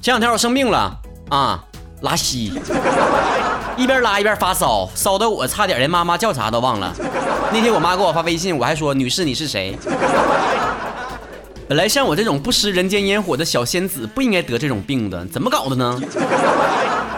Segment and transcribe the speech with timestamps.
[0.00, 0.96] 前两天我生病了
[1.30, 1.64] 啊，
[2.02, 2.52] 拉稀，
[3.76, 6.94] 一边拉一边发烧，烧的我差点连妈妈叫啥都忘了。
[7.52, 9.76] 那天我妈给我发微信，我还说：“女士，你是谁？”
[11.68, 16.00] 本来像我这种不食人间烟火的小仙子不应该得这种病的，怎么搞的呢？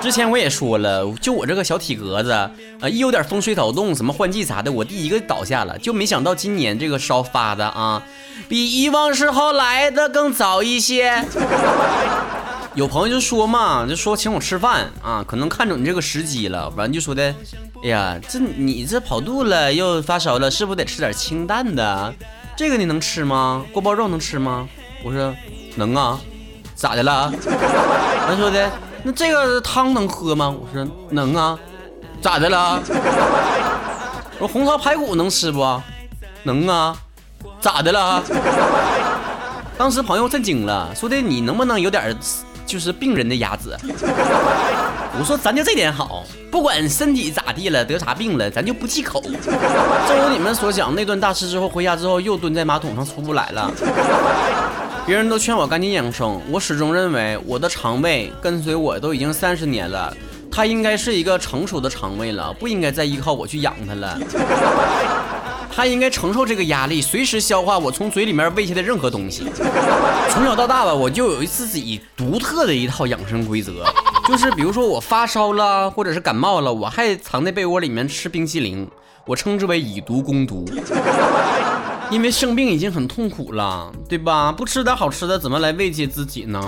[0.00, 2.50] 之前我也说了，就我这个小体格子啊，
[2.88, 5.76] 一有点风吹草动，什么换季啥的，我第一个倒下了。
[5.78, 8.02] 就没想到今年这个烧发的啊，
[8.48, 11.24] 比以往时候来的更早一些。
[12.74, 17.34] 有朋友就说嘛，就说请我吃饭啊，可能看准你这个时机了，完就说的，
[17.82, 22.14] 哎呀，这你这跑肚了又发烧了，是不是得吃点清淡的？
[22.56, 23.64] 这个你能吃吗？
[23.72, 24.68] 锅包肉能吃吗？
[25.02, 25.34] 我说
[25.74, 26.20] 能啊，
[26.76, 27.32] 咋的了？
[28.26, 28.70] 他说的
[29.08, 30.54] 那这个汤能喝吗？
[30.54, 31.58] 我说能啊，
[32.20, 32.78] 咋的了？
[34.38, 35.80] 我说红烧排骨能吃不？
[36.42, 36.94] 能啊，
[37.58, 38.22] 咋的了？
[39.78, 42.14] 当时朋友震惊了，说的你能不能有点？
[42.66, 43.74] 就是病人的鸭子，
[45.18, 49.22] 我说咱就这点好，不管身体咋地了，得啥病了，咱就不忌口。
[49.22, 53.72] 正如你们所想，那顿大吃之后回家之后又蹲在马桶上出不来了。
[55.08, 60.14] 别人都劝我赶紧养生，我始终认为我的肠胃跟随我都已经三十年了，
[60.50, 64.18] 它应该是一个成熟的肠胃了，不应该再依靠我去养它了。
[65.74, 69.44] 他应该承受这个压力，随时消化我从嘴里面喂下的任何东西。
[70.28, 73.86] 从小到大吧，我就有自己独特的一套养生规则，
[74.28, 78.86] 就是比如说我发烧了，或者是感冒了，我还藏在被窝里面吃冰淇淋，
[79.24, 80.66] 我称之为以毒攻毒。
[82.10, 84.50] 因为生病已经很痛苦了，对吧？
[84.50, 86.60] 不吃点好吃的，怎么来慰藉自己呢？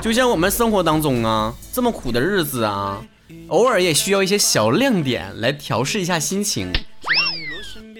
[0.00, 3.00] 就像我们生活当中啊，这么苦的日子啊，
[3.48, 6.72] 偶尔也需要一些小亮点来调试一下心情。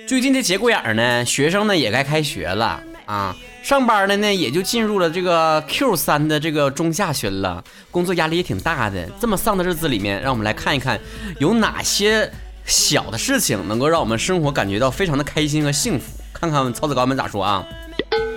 [0.09, 9.09] 最近这节骨眼儿呢，学生呢也该开学了啊，上班的呢也就进入了这个 Q 三的这个中下旬了，工作压力也挺大的。
[9.21, 10.99] 这么丧的日子里面，让我们来看一看
[11.39, 12.31] 有哪些
[12.65, 16.07] 小的事情能够让我们生活感觉到非常的开心和幸福。
[16.33, 17.65] 看看曹子高们咋说啊？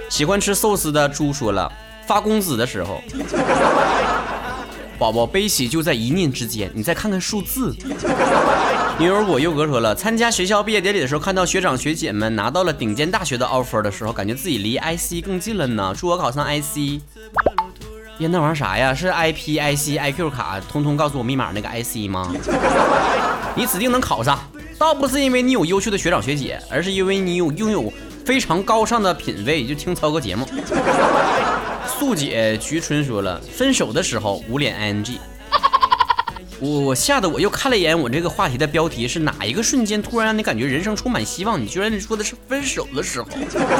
[0.10, 1.72] 喜欢吃寿司的猪说了，
[2.06, 3.02] 发工资的时候，
[5.00, 6.72] 宝宝悲喜就在一念之间。
[6.74, 7.76] 你再看看数字。
[8.98, 15.94] 牛油果优格说了，参加学校毕业典礼的时候，看到学长学姐们拿到了顶尖大学的 offer 的时候，感觉自己离 IC 更近了呢。
[15.98, 17.02] 祝我考上 IC。
[18.20, 18.94] 呀，那玩意儿啥呀？
[18.94, 22.32] 是 IP、IC、IQ 卡，通通告诉我密码那个 IC 吗？
[23.58, 24.38] 你指定能考上，
[24.78, 27.92] 倒不是因为你有优秀的学长学姐，而是因为你有拥有
[28.26, 30.46] 非常高尚的品味，就听曹哥节目。
[31.88, 35.14] 素姐菊春说了，分手的时候捂脸 ing。
[36.60, 41.62] 我吓得我又看了一眼我这个话题的标题是哪一个瞬间突然让你感觉人生充满希望？
[41.62, 43.28] 你居然说的是分手的时候，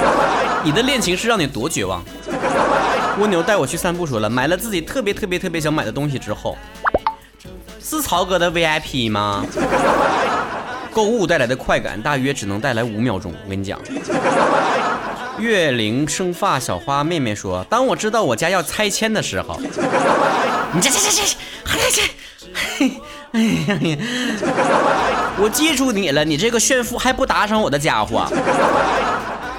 [0.64, 2.02] 你的恋情是让你多绝望？
[3.20, 6.58] 蜗牛带我去散步说了，买了自己特别特别特别想买的东西之后，
[7.88, 9.46] 是曹哥的 VIP 吗？
[10.92, 13.32] 购物带来的快感大约只能带来五秒钟。
[13.44, 13.80] 我跟你讲，
[15.38, 19.60] 月龄生发小花妹妹说，当我知道我家要拆迁的时候，
[20.74, 21.22] 你这这这这
[21.64, 22.02] 还这。
[22.56, 22.92] 嘿，
[23.34, 23.98] 哎呀呀！
[25.38, 28.26] 我记住你了，你这个炫富还不打赏我的家伙。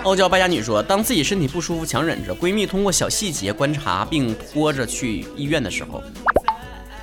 [0.02, 6.02] 傲娇败家女说，当自己身体不舒服强忍着，闺蜜通过小细节观察并拖着去医院的时候，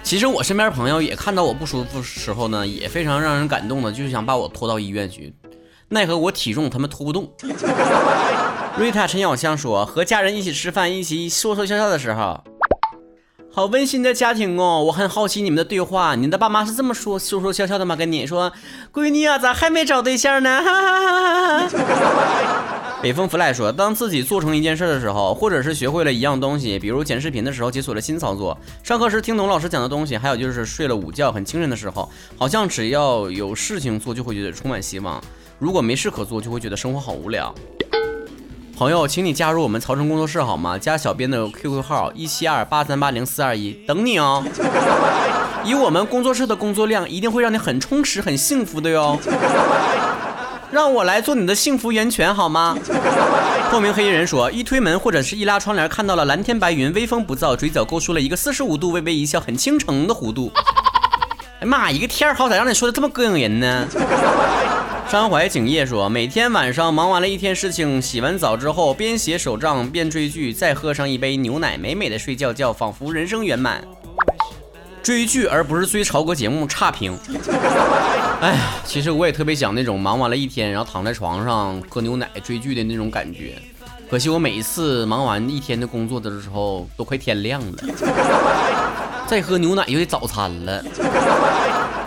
[0.03, 5.33] 其实我身边朋友也看到我不舒服时候呢，也非常让人感动的，就是想把我拖到医院去，
[5.89, 7.31] 奈何我体重他们拖不动。
[8.77, 12.43] 瑞塔陈小香说，和家人一起吃饭，一起说说笑笑的时候。
[13.51, 17.95] 好温馨的家庭哦，我很好奇你们的对话，你的爸妈是这么说说说笑笑的吗？
[17.95, 18.51] 跟你说，
[18.91, 20.61] 闺女啊，咋还没找对象呢？
[20.61, 35.21] 哈哈哈哈哈北风 fly 说，当自己做成一件事的时候，或者是学会了一样东西，比如剪视频的时候解锁了新操作，上课时听懂老师讲的东西，还有就是睡了午觉很精神的时候，好像只要有事情做就会觉得充满希望，
[35.59, 37.53] 如果没事可做就会觉得生活好无聊。
[38.77, 40.77] 朋友，请你加入我们曹晨工作室好吗？
[40.77, 44.41] 加小编的 QQ 号一七二八三八零四二一，等你哦。
[45.65, 49.19] 以我们工作室的工作量，一定会让你很充实、很幸福的哟。
[50.73, 52.75] 让我来做你的幸福源泉好吗？
[53.69, 60.51] 透明黑衣人说，一推门或者是一拉窗帘，看到了蓝天白云，微风不燥，嘴角勾出了一个四十五度微微一笑，很倾城的弧度。
[61.59, 63.87] 哎妈，一个天好，歹让你说的这么膈应人呢？
[65.07, 73.83] 山怀景业说：“每天晚上忙完了一天事情，洗完澡之后，边写手账边追剧，再喝上一杯牛奶，美美的睡觉觉，仿佛人生圆满。”
[75.03, 77.19] 追剧而不是追潮哥节目，差评。
[78.39, 83.61] 哎呀，其实我也特别想那种忙完了一天，然后躺在床上喝牛奶追剧的那种感觉。
[84.09, 87.77] 可惜我每一次忙完一天的工作的时候，都快天亮了，
[89.27, 90.81] 再喝牛奶就得早餐了。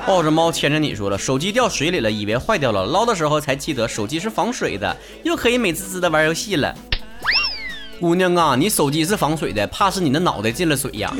[0.06, 6.74] 抱着猫牵着你说了，手机掉水里了，以为坏掉了，捞的时候才记得手机是防水的，又可以美滋滋的玩游戏了。
[8.00, 11.12] 姑娘啊，你手机是防水的，怕是你的脑袋进了水呀。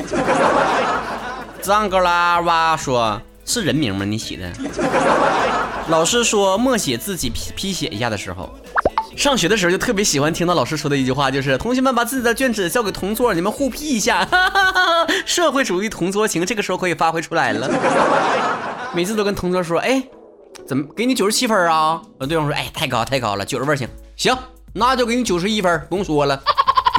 [1.61, 4.05] 张格拉哇说，是人名吗？
[4.05, 4.51] 你起的？
[5.89, 8.49] 老师说默写自己批批写一下的时候。
[9.15, 14.27] 上学的时候就特别喜欢听到老师说的一句话，就是同学们把自己的卷子交给同桌，你们互批一下，
[15.25, 17.67] 社会主义同桌情这个时候可以发挥出来了。
[18.93, 20.03] 每次都跟同桌说，哎，
[20.67, 21.99] 怎么给你九十七分啊？
[22.19, 24.37] 对方说，哎，太高太高了，九十分行行，
[24.73, 26.39] 那就给你九十一分，不用说了。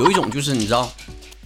[0.00, 0.90] 有一种就是你知道。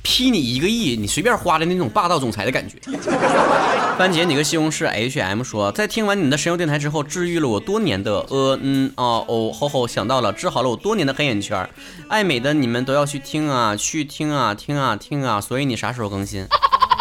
[0.03, 2.77] 批你一个亿，你随便花的那种霸道总裁的感觉。
[3.99, 11.69] 番茄，你个西红柿 H M 说，在听完你的神游电台之后，治愈了我多年的呃嗯啊哦吼吼，想到了，治好了我多年的黑眼圈。
[12.09, 15.41] 爱美的你们都要去听啊，去听啊，听啊听啊。
[15.41, 16.47] 所以你啥时候更新？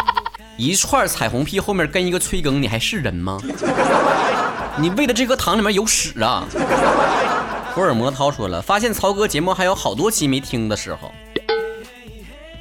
[0.58, 3.40] 一串彩虹屁后面跟一个催更，你还是人吗？
[4.78, 6.46] 你喂的这颗糖里面有屎啊！
[7.74, 11.12] 福尔摩涛说了，发现曹哥节目还有好多期没听的时候。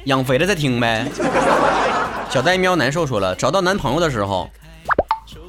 [0.05, 1.05] 养肥了再听呗。
[2.29, 4.49] 小呆喵难受说了，找到男朋友的时候，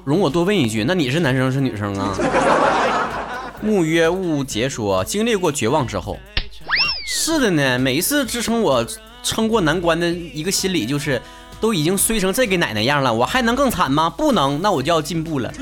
[0.04, 2.14] 容我多问一句，那你是男生是女生啊？
[3.60, 6.18] 木约雾杰说，经历过绝望之后，
[7.06, 7.78] 是的呢。
[7.78, 8.84] 每一次支撑我
[9.22, 11.22] 撑过难关的一个心理就是，
[11.60, 14.10] 都已经衰成这个奶奶样了，我还能更惨吗？
[14.10, 15.52] 不能，那我就要进步了。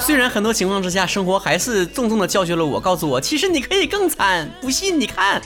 [0.00, 4.50] 虽然很多情况之下，生活还是重重的教训了我，告诉我，其实你可以更惨。
[4.60, 5.40] 不信你看，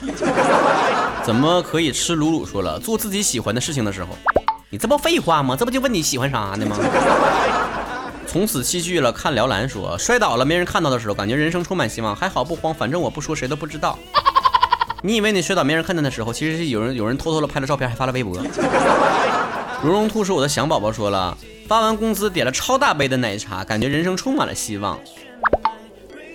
[1.23, 2.45] 怎么可以吃鲁鲁？
[2.45, 4.09] 说了，做自己喜欢的事情的时候，
[4.69, 5.55] 你这不废话吗？
[5.55, 6.77] 这不就问你喜欢啥呢吗？
[8.25, 9.11] 从此弃剧了。
[9.11, 12.15] 看辽兰说，摔倒了没人看到的时候，感觉人生充满希望。
[12.15, 13.99] 还好不慌，反正我不说，谁都不知道。
[15.01, 18.37] 你以为你摔倒没人看见的时候，其实是有人有人偷偷的拍了照片，还发了微博。
[19.83, 21.37] 蓉蓉兔是我的小宝宝，说了。
[21.67, 24.99] 发完工资点了超大杯的奶茶，感觉人生充满了希望。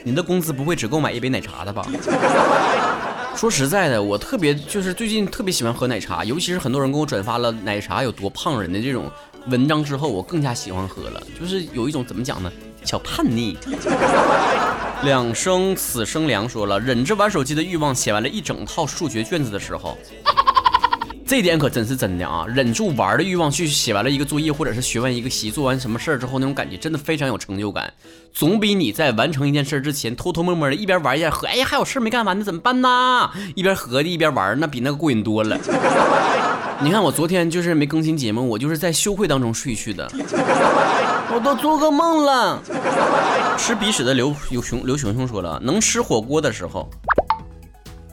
[0.02, 1.86] 你的工资不会只够买一杯奶茶的吧？
[3.36, 9.08] 说实在的，我特别就是最近特别喜欢喝奶茶，尤其是很多人给我转发了奶茶有多胖人的这种
[9.46, 11.22] 文章之后，我更加喜欢喝了。
[11.38, 12.50] 就是有一种怎么讲呢？
[12.84, 13.56] 小叛逆。
[15.04, 19.96] 两生此生凉说了，忍着玩手机的欲望，写完了一整套数学卷子的时候。
[21.30, 22.44] 这点可真是真的啊！
[22.48, 27.94] 忍住玩的欲望去写完了一个作业，或者是学完一个习，做完什么事儿之后，那种感觉真的非常有成就感，
[28.32, 33.30] 总比你在完成一件事之前偷偷摸摸的一边玩一边合，哎呀，还有事没干完呢，怎么办呢？
[33.54, 35.56] 一边合计一边玩，那比那个过瘾多了。
[36.80, 40.10] 你看我昨天就是没更新节目，我就是在羞愧当中睡去的，
[41.32, 42.60] 我都做个梦了。
[43.56, 46.90] 吃鼻屎的刘刘熊刘熊熊说了，能吃火锅的时候。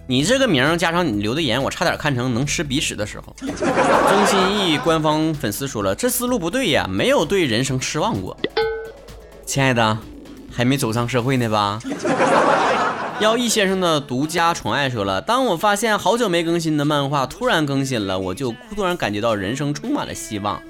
[0.10, 3.36] 你这个名加上你留的言，我差点看成能吃鼻屎的时候。
[3.42, 8.38] 钟心义官方粉丝说了，这思路不对呀，没有对人生失望过。
[9.46, 9.98] 亲爱的，
[10.50, 11.78] 还没走上社会呢吧？
[13.20, 20.62] 要易先生的独家宠爱说了，当我发现好久没更新的漫画突然更新了，我就突然感觉到人生充满了希望。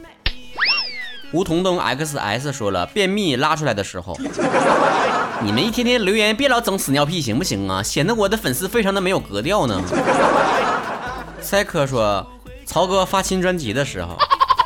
[1.34, 4.18] 梧桐灯 XS 说了，便秘拉出来的时候。
[5.44, 7.84] 你们一天天留言，别老整屎尿屁，行不行啊？
[7.84, 9.82] 显得我的粉丝非常的没有格调呢。
[11.42, 12.26] 赛科说，
[12.66, 14.18] 曹哥发新专辑的时候，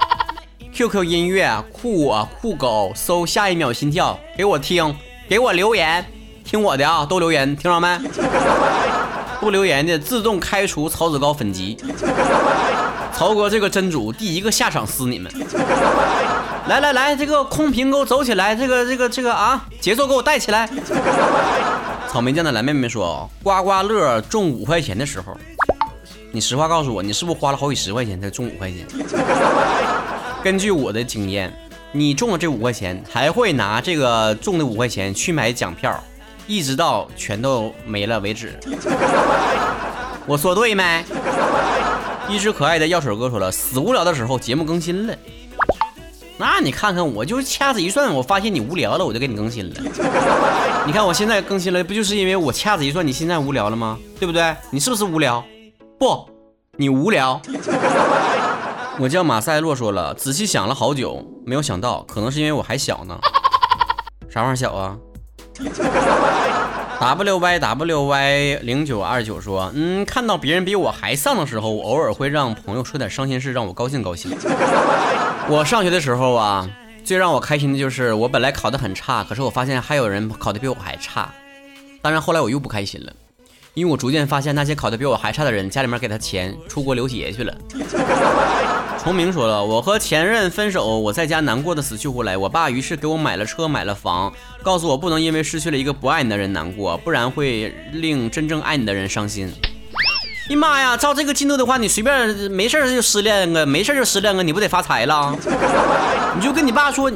[0.71, 4.95] QQ 音乐酷我酷狗搜下一秒心跳，给我听，
[5.27, 6.05] 给我留言，
[6.45, 7.99] 听我的啊，都留言，听着没？
[9.41, 11.75] 不留言的自动开除曹子高粉籍。
[13.11, 15.31] 曹哥这个真主，第一个下场撕你们。
[16.71, 20.69] 来来来，这个空瓶给我走起来，这个这个这个啊，节奏给我带起来。
[22.07, 25.35] 草莓酱的蓝妹妹说，刮刮乐中五块钱的时候，
[26.31, 28.87] 你实话告诉我，你是不是花了好几十块钱才中五块钱？
[30.41, 31.53] 根据我的经验，
[31.91, 36.01] 你中了这五块钱，还会拿这个中的五块钱去买奖票，
[36.47, 38.57] 一直到全都没了为止。
[40.25, 41.03] 我说对没？
[42.29, 45.13] 一只可爱的药水哥说了，死无聊的时候节目更新了。
[46.41, 49.75] 那你看看，我就掐指一算，我发现你无聊了，我就给你更新了。
[50.87, 53.99] 你看我现在更新了，不就是因为我掐指一算，你现在无聊了吗？
[54.19, 54.55] 对不对？
[54.71, 55.43] 你是不是无聊？
[55.99, 56.27] 不，
[56.77, 57.39] 你无聊。
[58.97, 63.15] 我叫马赛洛，说了，仔细想了好久，没有想到，可能是因为我还小呢。
[64.27, 64.97] 啥玩意儿小啊
[67.01, 74.31] ？W Y W Y 零九二九说，嗯，看到别人比我还丧的时候，我偶尔会让朋友说点伤心事，让我高兴高兴。
[75.49, 76.69] 我上学的时候啊，
[77.03, 81.27] 最让我开心的就是我本来考得很差，可是我发现还有人考得比我还差。
[82.03, 83.11] 当然后来我又不开心了，
[83.73, 87.57] 因为我逐渐发现那些考得比我还差的人，家里面给他钱出国留学去了。
[89.01, 92.37] 崇明说了，我和前任分手，我在家难过的死去活来。
[92.37, 94.31] 我爸于是给我买了车，买了房，
[94.61, 99.51] 告诉我不能因为失去了一个不爱你的人难过，不然会令真正爱你的人伤心。
[100.47, 100.95] 你妈呀！
[100.95, 105.35] 照这个进度的话，你随便没事就失恋个，没事就失恋个，你不得发财了？
[106.35, 107.09] 你就跟你爸说，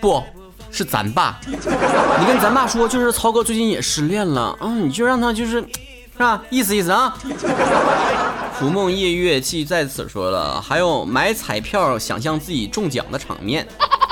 [0.00, 0.24] 不不
[0.70, 6.42] 是咱爸，你跟咱爸说，就是曹哥最近也失恋了，啊，你就让他就是，是吧？
[6.48, 7.14] 意思意思啊。
[8.60, 13.66] 逐梦夜月记在此说了，还有买彩票想象自己中奖的场面，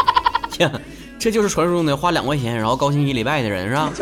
[0.60, 0.72] 呀，
[1.18, 3.92] 这就是传说中的花两块钱然后高兴一礼拜的人是吧？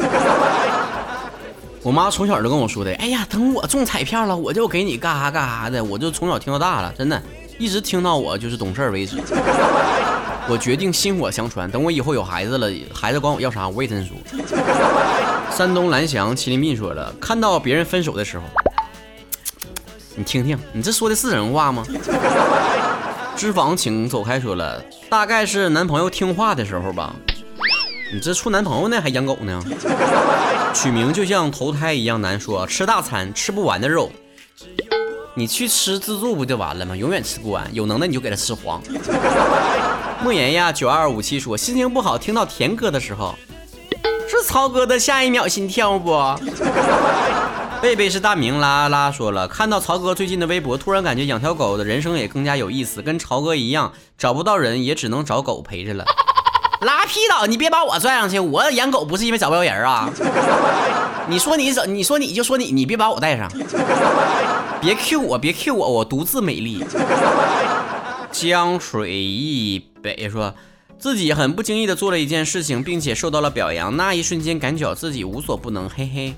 [1.83, 7.21] 我妈从小就跟我说的，哎呀，等我中彩票了，我就给你干啥干啥的，我就从小听到大了，真的，
[7.59, 9.17] 一直听到我就是懂事为止。
[10.49, 14.17] 我决定薪火相传，等我以后有孩子了，孩子管我要啥，我也真说。
[15.51, 18.45] 山东蓝翔麒麟斌说了，看到别人分手的时候。
[20.19, 21.85] 你听听，你这说的是人话吗？
[23.37, 24.41] 脂肪，请走开。
[24.41, 27.15] 说了，大概是男朋友听话的时候吧。
[28.15, 29.63] 你这处男朋友呢，还养狗呢？
[30.73, 34.11] 取名就像投胎一样难说，吃大餐吃不完的肉，
[35.35, 36.97] 你去吃自助不就完了吗？
[36.97, 38.81] 永远吃不完，有能耐你就给他吃黄。
[40.23, 43.35] 莫言呀，九二五七说，心情不好听到甜哥的时候，
[44.27, 46.11] 是曹哥的下一秒心跳不？
[47.83, 56.05] 贝贝是大名拉拉说了，看到曹哥最近的微博，突然感觉养条狗的人生也更加有意思，跟曹哥一样，找不到人也只能找狗陪着了。
[56.83, 60.11] 拉屁倒，你别把我拽上去，我养狗不是因为找不着人啊。
[61.29, 63.51] 你说你怎，你说你就说你，你别把我带上，
[64.81, 66.85] 别 Q 我，别 Q 我，我独自美丽。
[68.33, 70.55] 江水一北说
[70.99, 76.35] 自己很不经意的做了一件事情，并且受到了表扬，那一瞬间感觉自己无所不能，嘿嘿。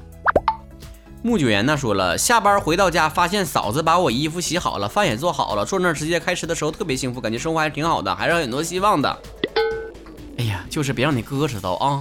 [1.23, 9.19] 穆九言呢说了，下班回到家，发现嫂子把我衣服洗好了，饭也做好了，坐那儿直接开吃的时候特别幸福，感觉生活还挺好的，还是很多希望的。
[10.39, 12.01] 哎呀，就是别让你哥知道啊。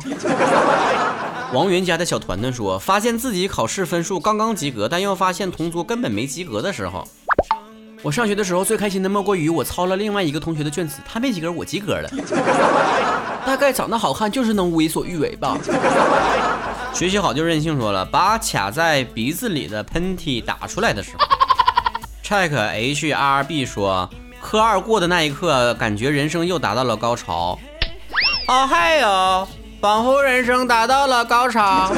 [1.52, 7.08] 王源家的小团团说，发现自己考试分数刚刚及格，但又发现同桌根本没及格的时候，
[8.04, 12.10] 我上学的时候最开心的莫过于我抄了另外一个同学的卷子，他没及格，我及格了。
[13.46, 15.58] 大概长得好看就是能为所欲为吧。
[16.94, 21.24] 学习好就任性，说了把卡在鼻子里的喷嚏打出来的时候。
[22.24, 24.10] check h r b 说
[24.42, 27.58] 科二过的那一刻，感觉人生又达到了高潮。
[28.50, 29.48] 哦嗨哟，
[29.80, 31.92] 仿佛人生达到了高潮。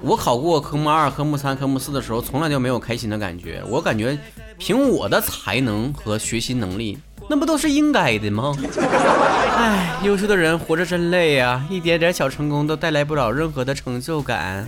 [0.00, 3.62] 我考过科目二、科目三、科目四的时候，从来就没有开心的感觉。
[3.68, 4.18] 我感觉
[4.58, 6.98] 凭我的才能和学习能力。
[7.28, 8.54] 那不都是应该的吗？
[9.56, 14.66] 哎，优秀的人活着真累呀，一点点小成功都带来不了任何的成就感。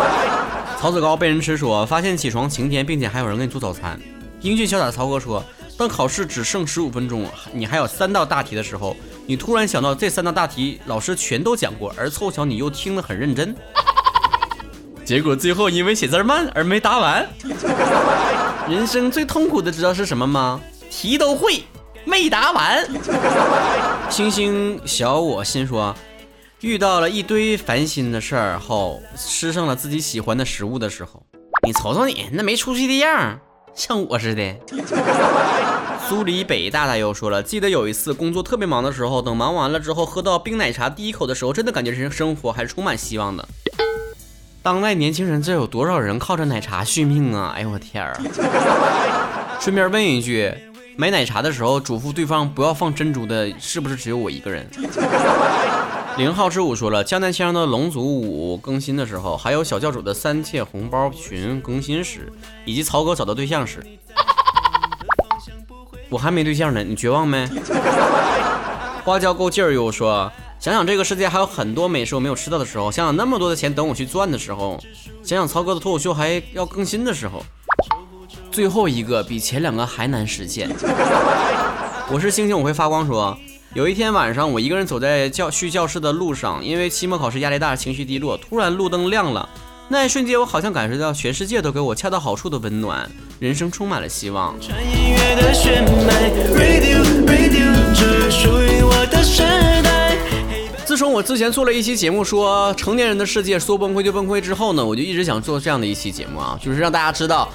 [0.80, 3.98] 曹子高被人吃说，发现起床晴天，并且还有人给你做早餐。
[4.40, 5.42] 英俊潇洒曹哥说，
[5.78, 8.94] 当考试只剩十五分钟，你还有三道大题的时候，
[9.26, 13.54] 你突然想到这三道大题老师全都讲过，而凑巧你又听得很认真，
[15.04, 17.26] 结果最后因为写字慢而没答完。
[18.68, 20.60] 人生最痛苦的知道是什么吗？
[20.96, 21.62] 题都会。
[22.06, 22.88] 没答完，
[24.08, 25.94] 星星小我心说，
[26.60, 31.22] 遇到了一堆烦心的事儿后，吃上了自己喜欢的食物的时候，
[31.66, 33.38] 你瞅瞅你那没出息的样儿，
[33.74, 34.56] 像我似的。
[36.08, 43.46] 苏黎北大大又说了，记得有一次工作特别忙的时候，等忙完了之后，喝到冰奶茶第一口的时候，真的感觉人生活还是充满希望的。
[44.62, 47.52] 当代年轻人，这有多少人靠着奶茶续命啊？
[47.56, 48.16] 哎呦我天儿！
[49.60, 50.54] 顺便问一句。
[50.98, 54.66] 买奶茶的时候，嘱咐对方不要放珍珠的，是不是只有我一个人？
[56.16, 62.32] 零号之五说了，江南千的龙族五更新的时候，还有小教主的三切红包群更新时，
[62.64, 63.84] 以及曹哥找到对象时，
[66.08, 67.46] 我还没对象呢，你绝望没？
[69.04, 74.80] 花椒够劲儿又说，想想这个世界还有很多美食我没有吃到的时候，想想那么多的钱等我去赚的时候，
[75.22, 77.44] 想想曹哥的脱口秀还要更新的时候。
[78.56, 80.66] 最后一个比前两个还难实现。
[82.10, 83.06] 我是星星，我会发光。
[83.06, 83.36] 说
[83.74, 88.34] 有一天晚上，我一个人走在教去教室的路上，因为期末考试压力大，情绪低落。
[88.34, 89.46] 突然路灯亮了，
[89.88, 93.06] 那一瞬间，我好像感受到全世界都给我恰到好处的温暖，
[93.40, 94.54] 人生充满了希望。
[100.86, 107.52] 自从我之前做了一期节目，说成年人的世界说崩溃就崩溃之后呢，我就一直想做这样的一期节目啊，就是让大家知道。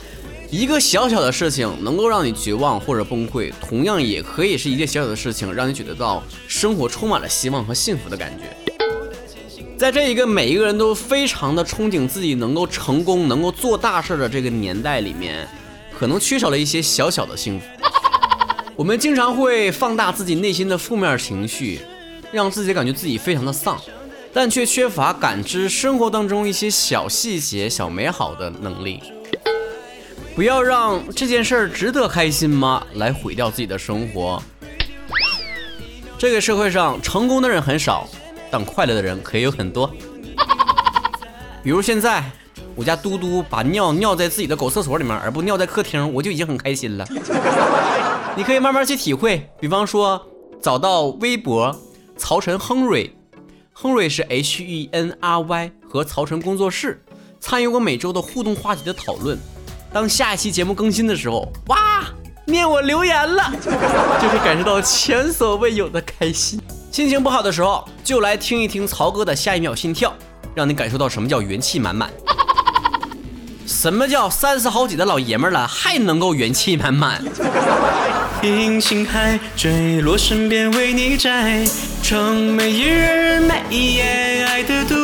[0.51, 8.74] 一个小小的事情能够让你绝望或者崩溃，同样也可以是一件小小的事情，让你觉得到生活充满了希望和幸福的感觉。
[9.77, 15.48] 在这一个每一个人都非常的憧憬自己能够成功、能够做大事的这个年代里面，
[15.98, 17.65] 可能缺少了一些小小的幸福。
[18.75, 21.79] 我们经常会放大自己内心的负面情绪，
[22.29, 23.79] 让自己感觉自己非常的丧，
[24.34, 29.00] 但却缺乏感知生活当中一些小细节、小美好的能力。
[30.34, 32.82] 不要让这件事儿值得开心吗？
[32.94, 34.42] 来毁掉自己的生活。
[36.18, 38.08] 这个社会上成功的人很少，
[38.50, 39.92] 但快乐的人可以有很多。
[41.64, 42.24] 比如现在，
[42.76, 47.06] 我家嘟嘟把尿尿在自己的狗厕所里面，而不尿在客厅，我就已经很开心了。
[48.36, 49.48] 你可以慢慢去体会。
[49.60, 50.26] 比方说，
[50.62, 51.76] 找到微博
[52.16, 53.14] 曹晨亨瑞，
[53.74, 57.04] 亨瑞是 H E N R Y 和曹晨工作室，
[57.40, 59.38] 参与过每周的互动话题的讨论。
[59.94, 62.06] 当下一期节目更新的时候，哇，
[62.46, 63.52] 念我留言了，
[64.22, 66.60] 就会感受到前所未有的开心。
[66.90, 70.14] 心情不好的时候，就来听一听曹哥的下一秒心跳，
[70.56, 72.10] 让你感受到什么叫元气满满。
[73.68, 77.22] 什么叫三十好几的老爷们了还能够元气满满？
[78.42, 81.64] 平行海坠落身边为你摘，
[82.02, 85.00] 窗每日每夜爱的独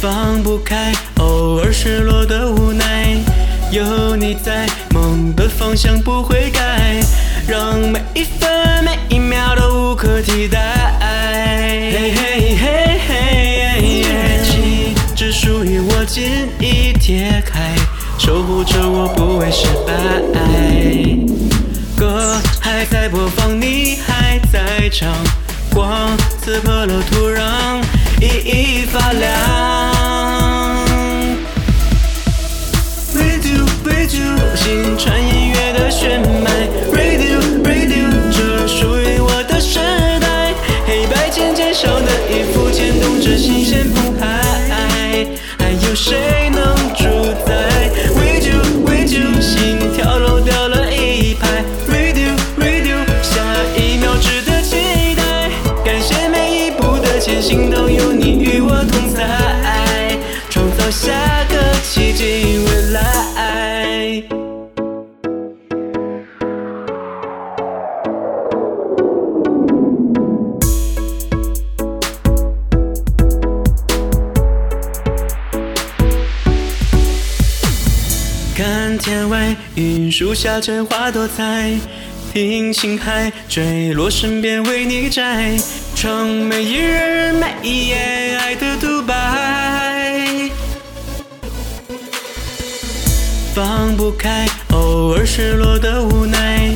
[0.00, 3.18] 放不开，偶尔失落的无奈，
[3.70, 7.04] 有你在，梦的方向不会改，
[7.46, 10.58] 让每一分每一秒都无可替代。
[11.92, 17.74] 嘿嘿嘿嘿，乐器只属于我，紧已贴开，
[18.18, 19.92] 守护着我不会失败。
[21.94, 25.12] 歌还在播放，你还在唱，
[25.74, 27.82] 光刺破了土壤。
[28.20, 29.28] 熠熠发亮。
[33.14, 36.68] Radio Radio，心穿音乐的血脉。
[36.92, 39.78] Radio Radio，这属于我的时
[40.20, 40.54] 代。
[40.86, 43.86] 黑白渐渐少的衣服，牵动着新鲜
[57.50, 60.16] 心都有你与我同在，
[60.48, 60.88] 创造。
[60.88, 61.10] 下
[61.48, 64.22] 个奇迹未来。
[78.54, 81.72] 看天外云树下春花多彩，
[82.32, 85.56] 平行海坠落身边为你摘，
[86.00, 87.94] 成每一日每一夜
[88.38, 90.50] 爱的独白。
[93.54, 96.70] 放不开，偶尔失落的无奈，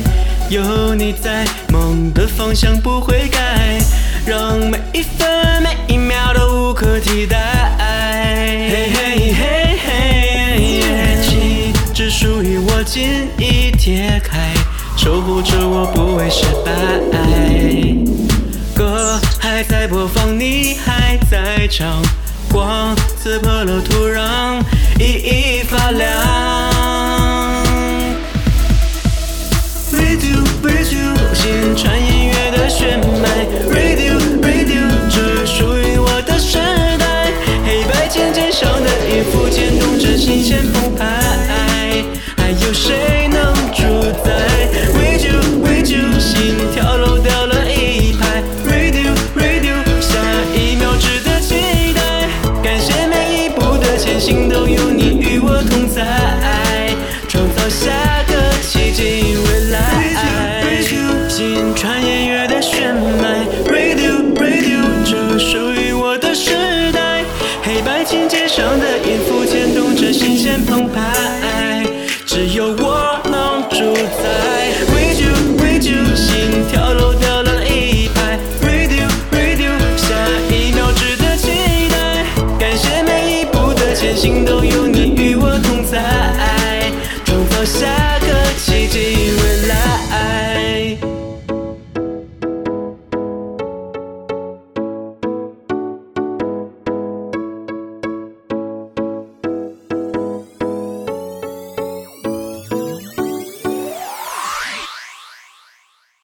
[0.47, 3.79] 有你在，梦的方向不会改，
[4.27, 5.27] 让每一分
[5.63, 7.75] 每一秒都无可替代。
[7.79, 14.53] 嘿嘿嘿嘿，乐器只属于我，紧已贴开，
[14.95, 16.71] 守护着我不会失败。
[19.55, 22.03] 还在播放，你还在唱，
[22.51, 24.61] 光刺破了土壤，
[24.99, 26.11] 熠熠发亮。
[31.33, 33.45] 心传音乐的血脉